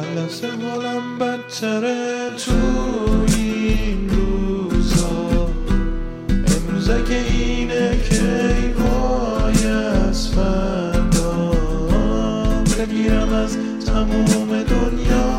[0.00, 2.52] خلاص حالم بدتره تو
[3.36, 5.50] این روزا.
[6.28, 11.52] امروزه که اینه که ای وای از فردا.
[12.78, 15.30] بگیرم از تموم دنیا.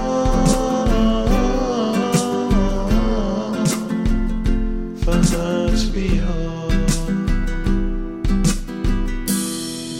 [5.05, 6.41] فقط بیا.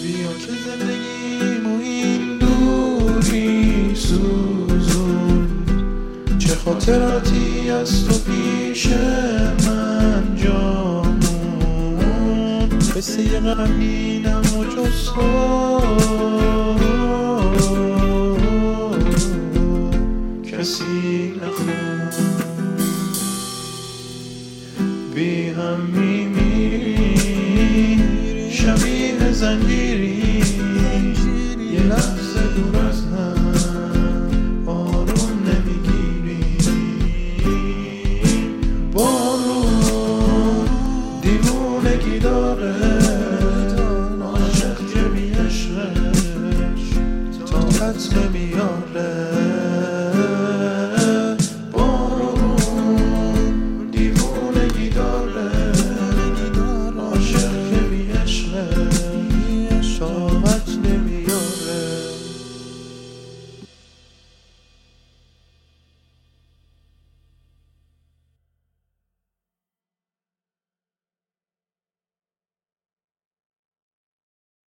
[0.04, 1.01] بیا که زندگیمو
[6.82, 8.88] خاطراتی از تو پیش
[9.68, 11.20] من جانون
[12.96, 15.10] مثل یه غمینم و جز
[20.52, 22.10] کسی نخون
[25.16, 26.91] بی هم میمیرم.
[47.92, 49.51] that's me your love.